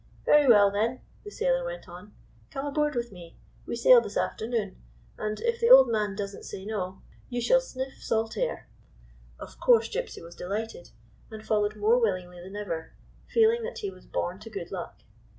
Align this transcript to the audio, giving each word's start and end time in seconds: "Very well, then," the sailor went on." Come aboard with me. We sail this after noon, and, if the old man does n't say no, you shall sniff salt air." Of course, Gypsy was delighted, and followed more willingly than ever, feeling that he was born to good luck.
"Very 0.25 0.47
well, 0.47 0.71
then," 0.71 1.01
the 1.23 1.29
sailor 1.29 1.63
went 1.63 1.87
on." 1.87 2.15
Come 2.51 2.65
aboard 2.65 2.95
with 2.95 3.11
me. 3.11 3.37
We 3.67 3.75
sail 3.75 4.01
this 4.01 4.17
after 4.17 4.47
noon, 4.47 4.77
and, 5.19 5.39
if 5.41 5.59
the 5.61 5.69
old 5.69 5.89
man 5.89 6.15
does 6.15 6.35
n't 6.35 6.43
say 6.43 6.65
no, 6.65 7.03
you 7.29 7.39
shall 7.39 7.61
sniff 7.61 8.01
salt 8.01 8.35
air." 8.35 8.67
Of 9.39 9.59
course, 9.59 9.89
Gypsy 9.89 10.23
was 10.23 10.33
delighted, 10.33 10.89
and 11.29 11.45
followed 11.45 11.75
more 11.75 11.99
willingly 11.99 12.41
than 12.41 12.55
ever, 12.55 12.93
feeling 13.27 13.61
that 13.61 13.77
he 13.77 13.91
was 13.91 14.07
born 14.07 14.39
to 14.39 14.49
good 14.49 14.71
luck. 14.71 15.03